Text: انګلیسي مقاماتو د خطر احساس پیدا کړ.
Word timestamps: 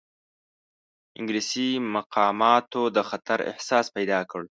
انګلیسي 1.19 1.69
مقاماتو 1.95 2.81
د 2.95 2.97
خطر 3.09 3.39
احساس 3.51 3.85
پیدا 3.95 4.19
کړ. 4.31 4.41